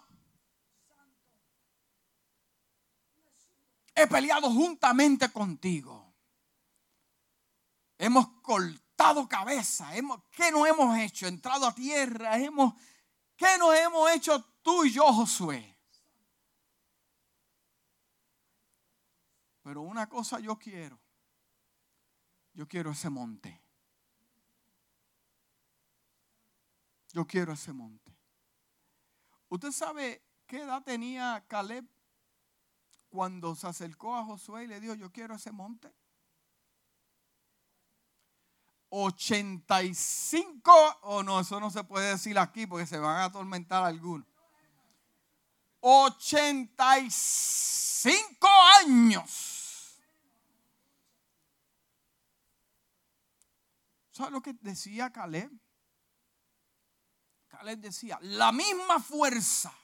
[3.95, 6.11] He peleado juntamente contigo.
[7.99, 9.95] Hemos cortado cabeza.
[9.95, 11.27] Hemos, ¿Qué no hemos hecho?
[11.27, 12.39] Entrado a tierra.
[12.39, 12.73] Hemos,
[13.37, 15.74] ¿Qué nos hemos hecho tú y yo, Josué?
[19.65, 21.01] Pero una cosa yo quiero.
[22.53, 23.63] Yo quiero ese monte.
[27.13, 28.15] Yo quiero ese monte.
[29.49, 31.89] ¿Usted sabe qué edad tenía Caleb
[33.09, 35.91] cuando se acercó a Josué y le dijo, yo quiero ese monte?
[38.91, 44.29] 85, o no, eso no se puede decir aquí porque se van a atormentar algunos.
[45.81, 48.49] 85
[48.83, 49.54] años.
[54.15, 55.51] ¿Sabes lo que decía Caleb?
[57.49, 59.75] Caleb decía, la misma fuerza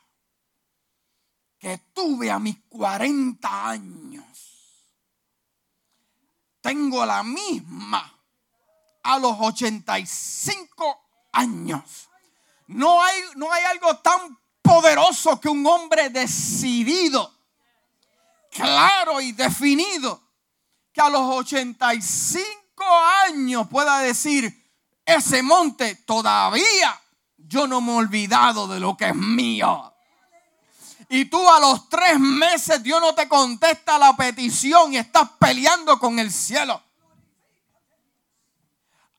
[1.58, 4.86] que tuve a mis 40 años,
[6.60, 8.20] tengo la misma
[9.02, 12.08] a los 85 años.
[12.68, 17.34] No hay, no hay algo tan poderoso que un hombre decidido,
[18.52, 20.22] claro y definido,
[20.92, 22.59] que a los 85
[23.26, 24.56] años pueda decir,
[25.04, 27.00] ese monte todavía
[27.36, 29.92] yo no me he olvidado de lo que es mío.
[31.08, 35.98] Y tú a los tres meses Dios no te contesta la petición y estás peleando
[35.98, 36.80] con el cielo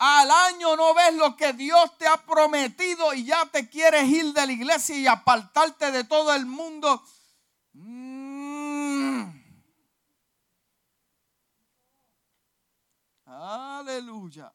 [0.02, 4.34] al año no ves lo que Dios te ha prometido y ya te quieres ir
[4.34, 7.04] de la iglesia y apartarte de todo el mundo.
[13.34, 14.54] Aleluya.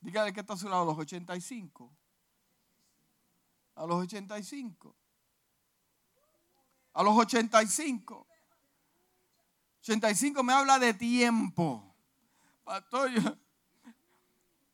[0.00, 1.92] Dígale que está a su lado, a los 85.
[3.76, 4.96] A los 85.
[6.94, 8.26] A los 85.
[9.80, 11.94] 85 me habla de tiempo.
[12.64, 13.10] Pastor,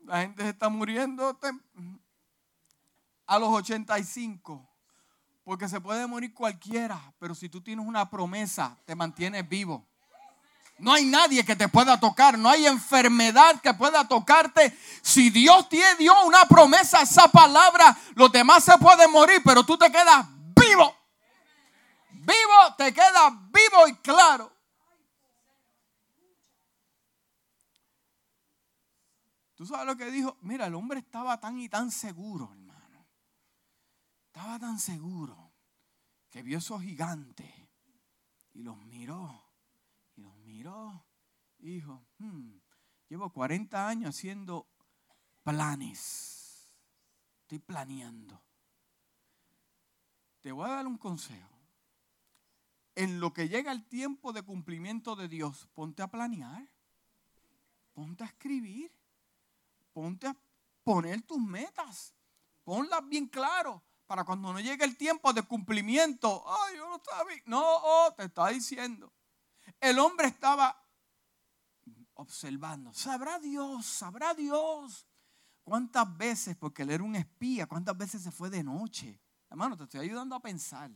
[0.01, 1.39] la gente se está muriendo
[3.27, 4.69] a los 85.
[5.45, 9.92] Porque se puede morir cualquiera, pero si tú tienes una promesa, te mantienes vivo.
[10.83, 14.77] No hay nadie que te pueda tocar, no hay enfermedad que pueda tocarte.
[15.01, 19.79] Si Dios te dio una promesa, esa palabra, los demás se pueden morir, pero tú
[19.79, 20.93] te quedas vivo.
[22.11, 24.53] Vivo, te quedas vivo y claro.
[29.55, 30.37] ¿Tú sabes lo que dijo?
[30.41, 33.07] Mira, el hombre estaba tan y tan seguro, hermano.
[34.27, 35.53] Estaba tan seguro
[36.29, 37.55] que vio esos gigantes
[38.53, 39.42] y los miró.
[41.59, 42.53] Dijo, hmm,
[43.09, 44.69] llevo 40 años haciendo
[45.43, 46.73] planes.
[47.43, 48.43] Estoy planeando.
[50.41, 51.49] Te voy a dar un consejo.
[52.95, 56.69] En lo que llega el tiempo de cumplimiento de Dios, ponte a planear.
[57.95, 58.93] Ponte a escribir
[59.93, 60.37] ponte a
[60.85, 62.15] poner tus metas.
[62.65, 66.45] Ponlas bien claro para cuando no llegue el tiempo de cumplimiento.
[66.47, 67.43] Ay, yo no bien.
[67.47, 69.13] No, oh, te está diciendo.
[69.83, 70.81] El hombre estaba
[72.15, 72.95] observando.
[72.95, 75.09] Sabrá Dios, sabrá Dios.
[75.65, 79.21] ¿Cuántas veces, porque él era un espía, cuántas veces se fue de noche?
[79.51, 80.89] Hermano, te estoy ayudando a pensar.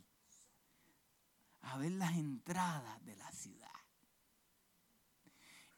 [1.62, 3.66] A ver las entradas de la ciudad.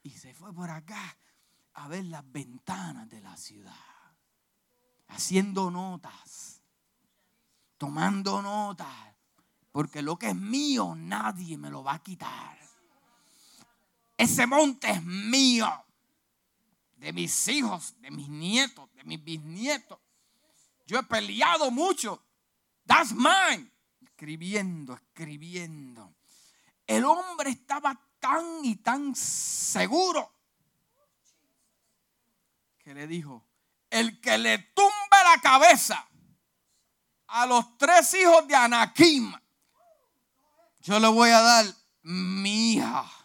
[0.03, 1.17] Y se fue por acá
[1.73, 3.75] a ver las ventanas de la ciudad,
[5.07, 6.61] haciendo notas,
[7.79, 9.17] tomando notas,
[9.73, 12.68] porque lo que es mío nadie me lo va a quitar.
[14.19, 15.73] Ese monte es mío,
[16.97, 20.01] de mis hijos, de mis nietos, de mis bisnietos.
[20.87, 22.27] Yo he peleado mucho.
[22.85, 23.71] That's mine.
[24.03, 26.17] Escribiendo, escribiendo.
[26.85, 30.35] El hombre estaba tan y tan seguro
[32.79, 33.47] que le dijo,
[33.89, 36.09] el que le tumbe la cabeza
[37.29, 39.33] a los tres hijos de Anakim,
[40.81, 41.67] yo le voy a dar
[42.03, 43.18] mi hija.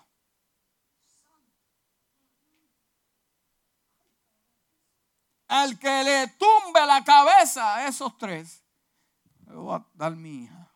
[5.54, 8.64] Al que le tumbe la cabeza a esos tres,
[9.46, 10.74] le voy a dar mi hija.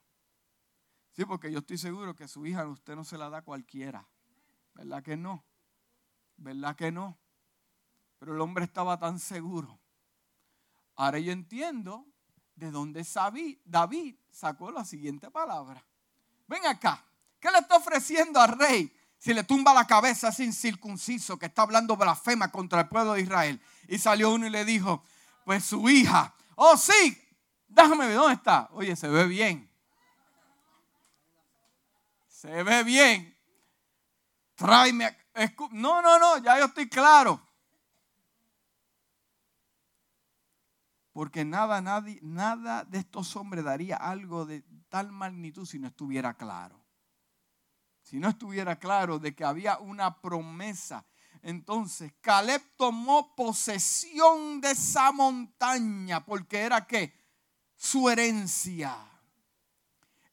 [1.13, 4.07] Sí, porque yo estoy seguro que su hija usted no se la da a cualquiera.
[4.75, 5.43] ¿Verdad que no?
[6.35, 7.17] ¿Verdad que no?
[8.19, 9.79] Pero el hombre estaba tan seguro.
[10.95, 12.05] Ahora yo entiendo
[12.53, 13.03] de dónde
[13.65, 15.83] David sacó la siguiente palabra.
[16.45, 17.03] Ven acá.
[17.39, 21.63] ¿Qué le está ofreciendo al rey si le tumba la cabeza sin circunciso que está
[21.63, 23.61] hablando blasfema contra el pueblo de Israel?
[23.87, 25.03] Y salió uno y le dijo,
[25.45, 27.17] pues su hija, oh sí,
[27.67, 28.69] déjame ver dónde está.
[28.71, 29.69] Oye, se ve bien.
[32.27, 33.35] Se ve bien.
[34.55, 35.17] Tráeme.
[35.71, 37.41] No, no, no, ya yo estoy claro.
[41.13, 46.35] Porque nada, nadie, nada de estos hombres daría algo de tal magnitud si no estuviera
[46.35, 46.79] claro.
[48.09, 51.03] Si no estuviera claro de que había una promesa.
[51.41, 57.13] Entonces Caleb tomó posesión de esa montaña porque era que
[57.75, 58.95] su herencia.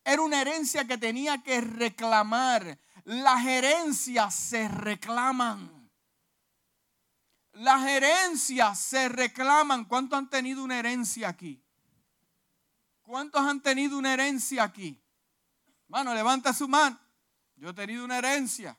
[0.05, 2.79] Era una herencia que tenía que reclamar.
[3.07, 5.91] Las herencias se reclaman.
[7.55, 9.85] Las herencias se reclaman.
[9.87, 11.61] ¿Cuántos han tenido una herencia aquí?
[13.03, 14.97] ¿Cuántos han tenido una herencia aquí?
[15.89, 17.04] Mano, levanta su mano.
[17.65, 18.79] Yo he tenido una herencia.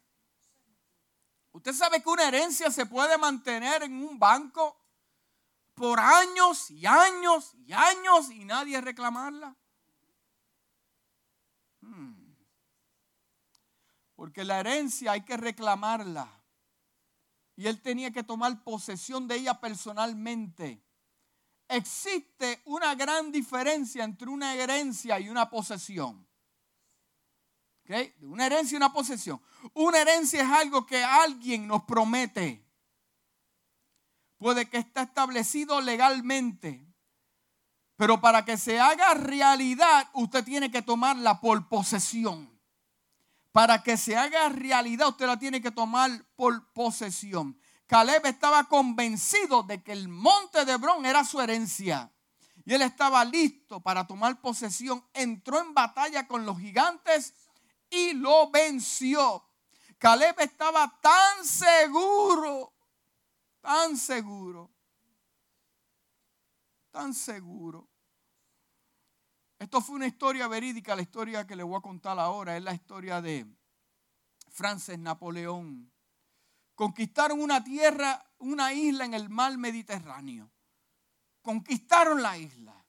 [1.54, 4.80] ¿Usted sabe que una herencia se puede mantener en un banco
[5.74, 9.56] por años y años y años y nadie reclamarla?
[11.82, 12.36] Hmm.
[14.16, 16.30] Porque la herencia hay que reclamarla.
[17.56, 20.80] Y él tenía que tomar posesión de ella personalmente.
[21.68, 26.28] Existe una gran diferencia entre una herencia y una posesión.
[28.22, 29.42] Una herencia y una posesión.
[29.74, 32.66] Una herencia es algo que alguien nos promete.
[34.38, 36.86] Puede que esté establecido legalmente.
[37.96, 42.60] Pero para que se haga realidad, usted tiene que tomarla por posesión.
[43.52, 47.58] Para que se haga realidad, usted la tiene que tomar por posesión.
[47.88, 52.12] Caleb estaba convencido de que el monte de Hebrón era su herencia.
[52.66, 55.06] Y él estaba listo para tomar posesión.
[55.14, 57.34] Entró en batalla con los gigantes
[57.96, 59.44] y lo venció.
[59.98, 62.74] Caleb estaba tan seguro,
[63.62, 64.72] tan seguro,
[66.92, 67.88] tan seguro.
[69.58, 72.74] Esto fue una historia verídica, la historia que le voy a contar ahora es la
[72.74, 73.48] historia de
[74.50, 75.92] Francis Napoleón.
[76.76, 80.52] Conquistaron una tierra, una isla en el mar Mediterráneo.
[81.42, 82.86] Conquistaron la isla,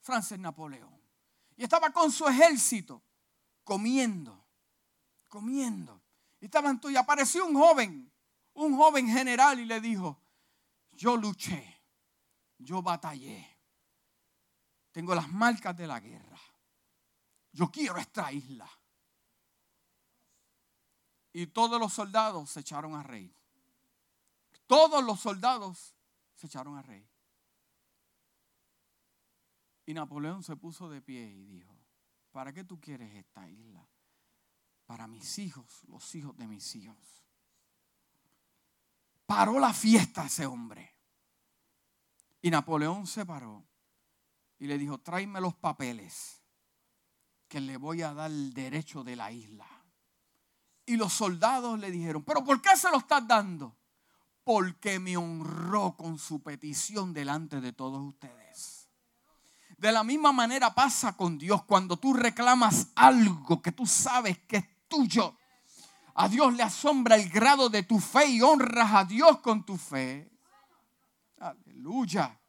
[0.00, 1.00] Francis Napoleón.
[1.56, 3.02] Y estaba con su ejército
[3.62, 4.37] comiendo,
[5.28, 6.02] comiendo.
[6.40, 8.12] Y estaban y apareció un joven,
[8.54, 10.20] un joven general y le dijo,
[10.92, 11.82] yo luché,
[12.58, 13.58] yo batallé,
[14.92, 16.40] tengo las marcas de la guerra,
[17.52, 18.68] yo quiero esta isla.
[21.32, 23.36] Y todos los soldados se echaron a reír.
[24.66, 25.94] Todos los soldados
[26.34, 27.08] se echaron a reír.
[29.86, 31.78] Y Napoleón se puso de pie y dijo,
[32.38, 33.87] ¿Para qué tú quieres esta isla?
[34.88, 36.96] Para mis hijos, los hijos de mis hijos.
[39.26, 40.94] Paró la fiesta ese hombre.
[42.40, 43.62] Y Napoleón se paró
[44.58, 46.40] y le dijo, tráeme los papeles
[47.48, 49.66] que le voy a dar el derecho de la isla.
[50.86, 53.76] Y los soldados le dijeron, pero ¿por qué se lo estás dando?
[54.42, 58.88] Porque me honró con su petición delante de todos ustedes.
[59.76, 64.56] De la misma manera pasa con Dios cuando tú reclamas algo que tú sabes que
[64.56, 65.36] es tuyo.
[66.14, 69.76] A Dios le asombra el grado de tu fe y honras a Dios con tu
[69.76, 70.28] fe.
[71.38, 72.40] Aleluya.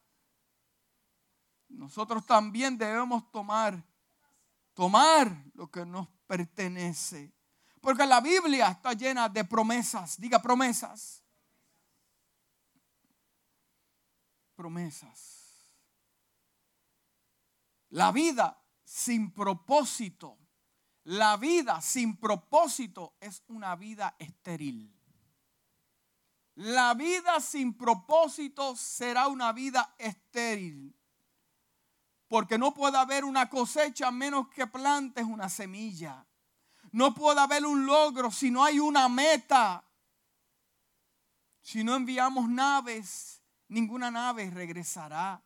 [1.70, 3.86] Nosotros también debemos tomar,
[4.74, 7.32] tomar lo que nos pertenece.
[7.80, 10.20] Porque la Biblia está llena de promesas.
[10.20, 11.24] Diga promesas.
[14.56, 15.40] Promesas.
[17.90, 20.38] La vida sin propósito,
[21.10, 24.96] la vida sin propósito es una vida estéril.
[26.54, 30.96] La vida sin propósito será una vida estéril.
[32.28, 36.28] Porque no puede haber una cosecha menos que plantes una semilla.
[36.92, 39.84] No puede haber un logro si no hay una meta.
[41.60, 45.44] Si no enviamos naves, ninguna nave regresará.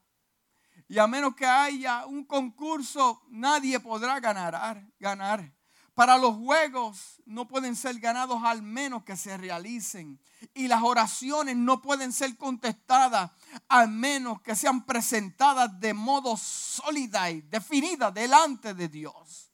[0.88, 5.54] Y a menos que haya un concurso, nadie podrá ganar, ganar.
[5.94, 10.20] Para los juegos no pueden ser ganados al menos que se realicen.
[10.54, 13.32] Y las oraciones no pueden ser contestadas
[13.70, 19.52] al menos que sean presentadas de modo sólida y definida delante de Dios.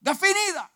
[0.00, 0.72] Definida.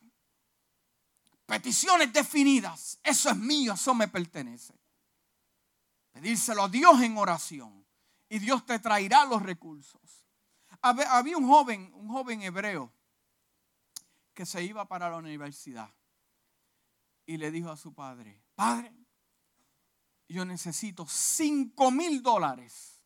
[1.47, 2.99] Peticiones definidas.
[3.03, 4.75] Eso es mío, eso me pertenece.
[6.13, 7.86] Pedírselo a Dios en oración
[8.29, 10.27] y Dios te traerá los recursos.
[10.83, 12.93] Había un joven, un joven hebreo
[14.35, 15.93] que se iba para la universidad
[17.25, 18.93] y le dijo a su padre, padre,
[20.29, 23.01] yo necesito cinco mil dólares.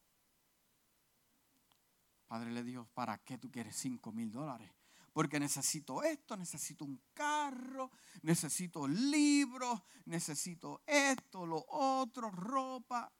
[2.26, 4.70] Padre le dijo, ¿para qué tú quieres cinco mil dólares?
[5.12, 7.90] Porque necesito esto, necesito un carro,
[8.22, 13.12] necesito libros, necesito esto, lo otro, ropa.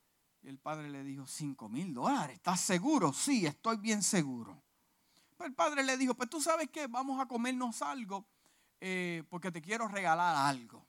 [0.42, 3.12] Y el padre le dijo, cinco mil dólares, ¿estás seguro?
[3.12, 4.62] Sí, estoy bien seguro.
[5.36, 8.26] Pero el padre le dijo, pues tú sabes qué, vamos a comernos algo
[8.80, 10.86] eh, porque te quiero regalar algo.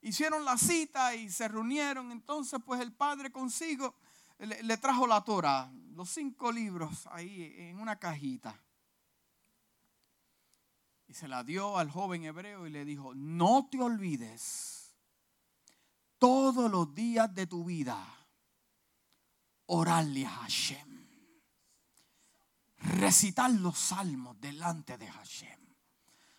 [0.00, 3.94] Hicieron la cita y se reunieron, entonces pues el padre consigo
[4.38, 8.60] le, le trajo la Torah, los cinco libros ahí en una cajita.
[11.08, 14.94] Y se la dio al joven hebreo y le dijo, no te olvides
[16.18, 18.21] todos los días de tu vida
[19.74, 21.06] orarle a Hashem.
[22.76, 25.60] Recitar los salmos delante de Hashem.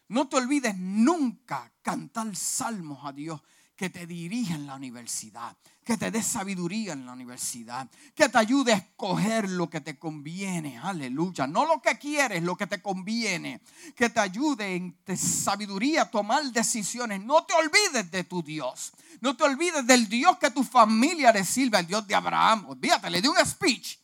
[0.09, 3.41] No te olvides nunca cantar salmos a Dios
[3.83, 8.37] que te dirija en la universidad, que te dé sabiduría en la universidad, que te
[8.37, 12.81] ayude a escoger lo que te conviene, aleluya, no lo que quieres, lo que te
[12.81, 13.59] conviene,
[13.93, 17.21] que te ayude en sabiduría a tomar decisiones.
[17.25, 21.43] No te olvides de tu Dios, no te olvides del Dios que tu familia le
[21.43, 22.67] sirve, el Dios de Abraham.
[22.69, 23.99] Olvídate, le di un speech.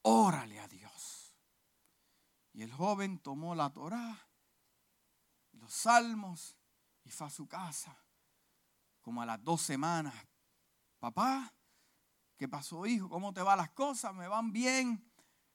[0.00, 1.34] Órale a Dios.
[2.54, 4.18] Y el joven tomó la Torah,
[5.52, 6.56] los salmos,
[7.06, 7.96] y fue a su casa.
[9.00, 10.12] Como a las dos semanas.
[10.98, 11.54] Papá,
[12.36, 13.08] ¿qué pasó, hijo?
[13.08, 14.12] ¿Cómo te van las cosas?
[14.12, 15.08] Me van bien,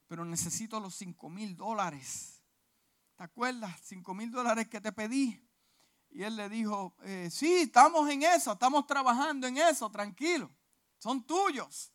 [0.07, 2.41] pero necesito los cinco mil dólares.
[3.17, 3.77] ¿Te acuerdas?
[3.83, 5.45] Cinco mil dólares que te pedí.
[6.09, 10.49] Y él le dijo, eh, sí, estamos en eso, estamos trabajando en eso, tranquilo.
[10.97, 11.91] Son tuyos,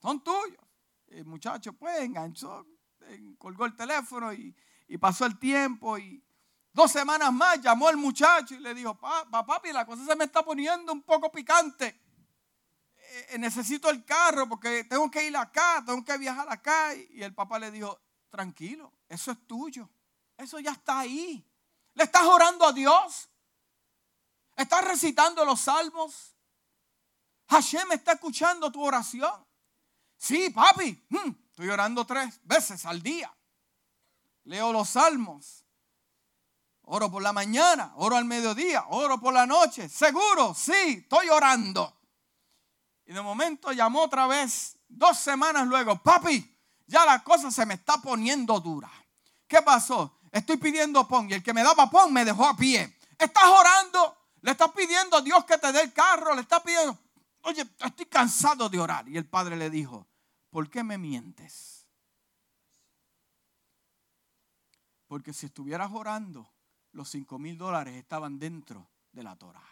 [0.00, 0.64] son tuyos.
[1.06, 2.66] El muchacho pues enganchó,
[3.38, 4.56] colgó el teléfono y,
[4.88, 6.24] y pasó el tiempo y
[6.74, 10.24] Dos semanas más llamó el muchacho y le dijo, papá, papi, la cosa se me
[10.24, 11.86] está poniendo un poco picante.
[12.96, 16.92] Eh, eh, necesito el carro porque tengo que ir acá, tengo que viajar acá.
[16.96, 19.88] Y el papá le dijo, tranquilo, eso es tuyo.
[20.36, 21.48] Eso ya está ahí.
[21.94, 23.28] ¿Le estás orando a Dios?
[24.56, 26.34] ¿Estás recitando los salmos?
[27.50, 29.46] Hashem está escuchando tu oración.
[30.16, 33.32] Sí, papi, hmm, estoy orando tres veces al día.
[34.42, 35.63] Leo los salmos.
[36.86, 39.88] Oro por la mañana, oro al mediodía, oro por la noche.
[39.88, 41.96] Seguro, sí, estoy orando.
[43.06, 46.54] Y de momento llamó otra vez, dos semanas luego, papi,
[46.86, 48.90] ya la cosa se me está poniendo dura.
[49.46, 50.20] ¿Qué pasó?
[50.30, 52.98] Estoy pidiendo pon y el que me daba pon me dejó a pie.
[53.18, 56.98] Estás orando, le estás pidiendo a Dios que te dé el carro, le estás pidiendo,
[57.42, 59.08] oye, estoy cansado de orar.
[59.08, 60.06] Y el padre le dijo,
[60.50, 61.86] ¿por qué me mientes?
[65.06, 66.53] Porque si estuvieras orando,
[66.94, 69.68] los cinco mil dólares estaban dentro de la Torah.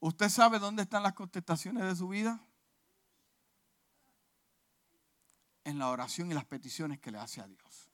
[0.00, 2.40] ¿Usted sabe dónde están las contestaciones de su vida?
[5.64, 7.88] En la oración y las peticiones que le hace a Dios.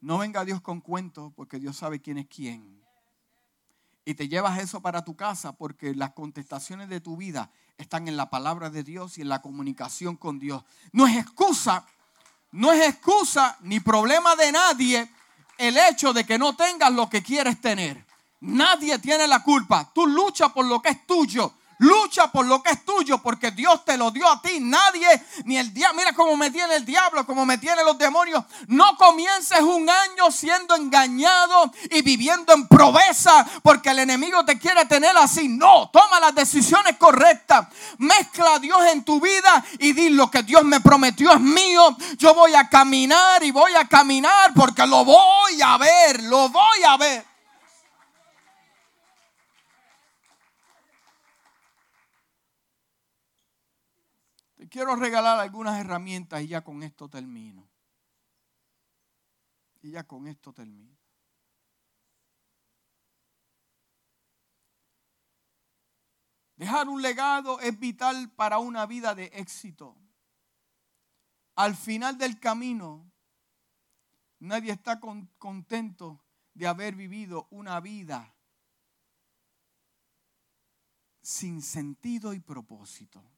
[0.00, 2.84] No venga Dios con cuentos porque Dios sabe quién es quién.
[4.04, 8.16] Y te llevas eso para tu casa porque las contestaciones de tu vida están en
[8.16, 10.64] la palabra de Dios y en la comunicación con Dios.
[10.92, 11.84] No es excusa
[12.52, 15.10] no es excusa ni problema de nadie
[15.58, 18.06] el hecho de que no tengas lo que quieres tener.
[18.40, 19.90] Nadie tiene la culpa.
[19.92, 21.52] Tú luchas por lo que es tuyo.
[21.78, 24.58] Lucha por lo que es tuyo porque Dios te lo dio a ti.
[24.60, 25.08] Nadie,
[25.44, 28.44] ni el diablo, mira cómo me tiene el diablo, cómo me tienen los demonios.
[28.66, 34.86] No comiences un año siendo engañado y viviendo en proveza porque el enemigo te quiere
[34.86, 35.48] tener así.
[35.48, 37.68] No, toma las decisiones correctas.
[37.98, 41.96] Mezcla a Dios en tu vida y di lo que Dios me prometió es mío.
[42.16, 46.82] Yo voy a caminar y voy a caminar porque lo voy a ver, lo voy
[46.86, 47.37] a ver.
[54.68, 57.68] Quiero regalar algunas herramientas y ya con esto termino.
[59.80, 60.96] Y ya con esto termino.
[66.56, 69.96] Dejar un legado es vital para una vida de éxito.
[71.54, 73.12] Al final del camino,
[74.40, 74.98] nadie está
[75.38, 78.34] contento de haber vivido una vida
[81.22, 83.37] sin sentido y propósito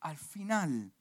[0.00, 0.92] al final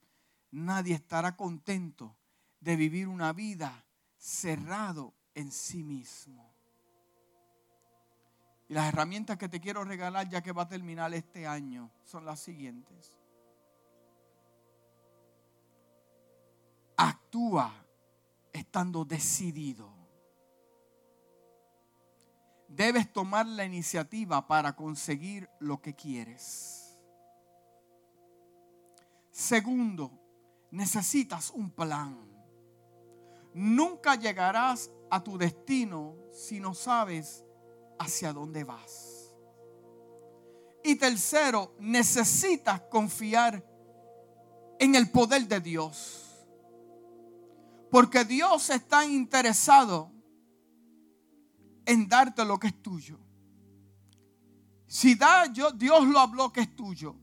[0.52, 2.16] nadie estará contento
[2.60, 3.86] de vivir una vida
[4.18, 6.54] cerrado en sí mismo.
[8.70, 12.26] Y las herramientas que te quiero regalar ya que va a terminar este año son
[12.26, 13.18] las siguientes.
[16.98, 17.74] Actúa
[18.52, 19.94] estando decidido.
[22.68, 26.87] Debes tomar la iniciativa para conseguir lo que quieres.
[29.38, 30.12] Segundo,
[30.72, 32.18] necesitas un plan.
[33.54, 37.46] Nunca llegarás a tu destino si no sabes
[38.00, 39.36] hacia dónde vas.
[40.84, 43.64] Y tercero, necesitas confiar
[44.80, 46.48] en el poder de Dios.
[47.92, 50.12] Porque Dios está interesado
[51.86, 53.20] en darte lo que es tuyo.
[54.88, 57.16] Si da, yo, Dios lo habló que es tuyo.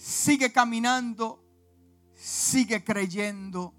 [0.00, 1.44] Sigue caminando,
[2.14, 3.74] sigue creyendo.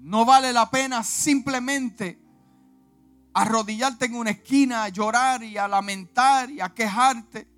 [0.00, 2.20] No vale la pena simplemente
[3.32, 7.48] arrodillarte en una esquina a llorar y a lamentar y a quejarte.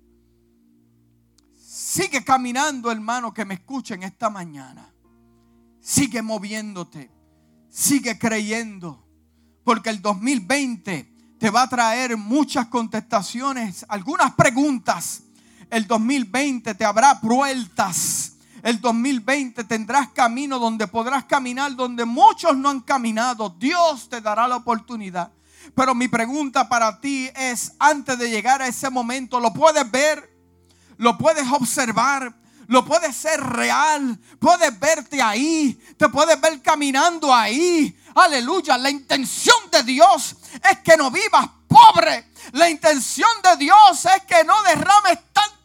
[1.57, 4.89] Sigue caminando, hermano, que me escuchen esta mañana.
[5.81, 7.11] Sigue moviéndote.
[7.67, 9.05] Sigue creyendo.
[9.65, 15.23] Porque el 2020 te va a traer muchas contestaciones, algunas preguntas.
[15.69, 18.33] El 2020 te habrá vueltas.
[18.63, 23.49] El 2020 tendrás camino donde podrás caminar donde muchos no han caminado.
[23.57, 25.31] Dios te dará la oportunidad.
[25.75, 30.29] Pero mi pregunta para ti es, antes de llegar a ese momento, ¿lo puedes ver?
[30.97, 32.35] ¿Lo puedes observar?
[32.69, 37.99] lo puedes ser real, puedes verte ahí, te puedes ver caminando ahí.
[38.13, 40.35] Aleluya, la intención de Dios
[40.69, 42.31] es que no vivas pobre.
[42.51, 45.17] La intención de Dios es que no derrames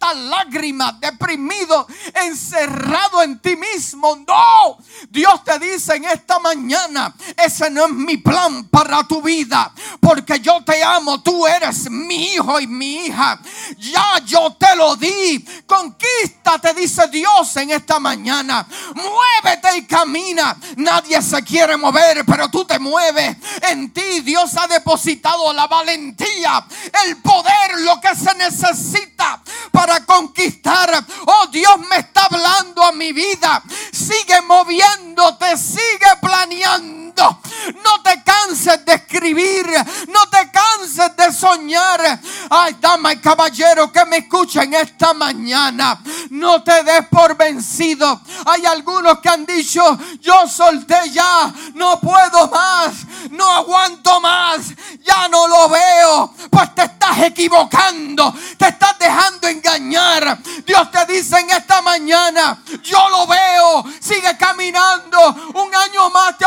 [0.05, 4.17] tantas lágrimas, deprimido, encerrado en ti mismo.
[4.27, 4.79] No,
[5.09, 10.41] Dios te dice en esta mañana, ese no es mi plan para tu vida, porque
[10.41, 13.41] yo te amo, tú eres mi hijo y mi hija.
[13.79, 15.45] Ya yo te lo di.
[15.67, 18.67] Conquista, te dice Dios en esta mañana.
[18.95, 20.57] Muévete y camina.
[20.77, 23.37] Nadie se quiere mover, pero tú te mueves.
[23.63, 26.65] En ti Dios ha depositado la valentía,
[27.07, 31.05] el poder, lo que se necesita para conquistar.
[31.27, 33.63] Oh Dios me está hablando a mi vida.
[33.93, 37.04] Sigue moviéndote, sigue planeando.
[37.17, 39.67] No te canses de escribir,
[40.09, 42.21] no te canses de soñar.
[42.51, 46.01] Ay, dama y caballero que me escuchen esta mañana,
[46.31, 48.21] no te des por vencido.
[48.47, 52.95] Hay algunos que han dicho, yo solté ya, no puedo más,
[53.31, 54.61] no aguanto más,
[55.01, 56.35] ya no lo veo.
[56.51, 60.39] Pues te estás equivocando, te estás dejando engañar.
[60.67, 66.45] Dios te dice en esta mañana, yo lo veo, sigue caminando, un año más te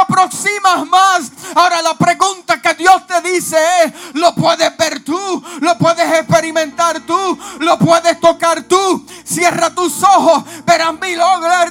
[0.58, 1.32] aproximas más.
[1.56, 5.44] Ahora la pregunta que Dios te dice es, ¿lo puedes ver tú?
[5.62, 7.38] ¿Lo puedes experimentar tú?
[7.60, 9.06] ¿Lo puedes tocar tú?
[9.24, 11.16] Cierra tus ojos, verás mi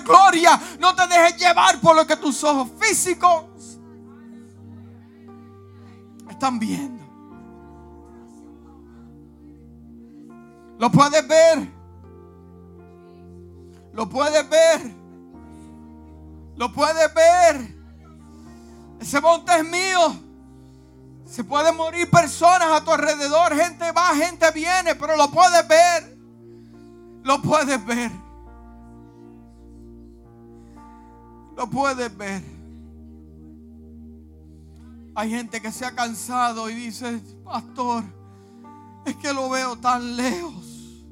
[0.05, 0.61] gloria.
[0.78, 3.45] No te dejes llevar por lo que tus ojos físicos
[6.28, 7.05] están viendo.
[10.78, 11.76] Lo puedes ver.
[13.93, 14.95] Lo puedes ver.
[16.57, 17.76] Lo puedes ver.
[19.01, 20.17] Ese monte es mío.
[21.27, 23.55] Se pueden morir personas a tu alrededor.
[23.55, 26.17] Gente va, gente viene, pero lo puedes ver.
[27.23, 28.11] Lo puedes ver.
[31.57, 32.43] Lo puedes ver.
[35.15, 38.05] Hay gente que se ha cansado y dice, pastor,
[39.07, 41.05] es que lo veo tan lejos.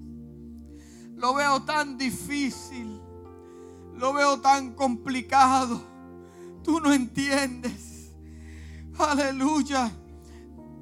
[1.16, 3.00] Lo veo tan difícil.
[3.94, 5.93] Lo veo tan complicado.
[6.64, 8.10] Tú no entiendes.
[8.98, 9.92] Aleluya.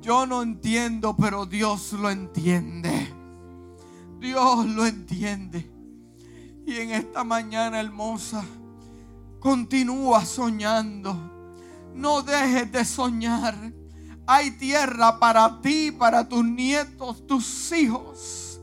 [0.01, 3.09] Yo no entiendo, pero Dios lo entiende.
[4.19, 5.69] Dios lo entiende.
[6.65, 8.45] Y en esta mañana hermosa,
[9.41, 11.17] continúa soñando.
[11.95, 13.57] No dejes de soñar.
[14.27, 18.61] Hay tierra para ti, para tus nietos, tus hijos.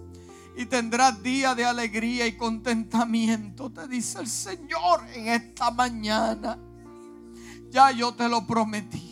[0.55, 6.57] Y tendrás día de alegría y contentamiento, te dice el Señor en esta mañana.
[7.71, 9.08] Ya yo te lo prometí.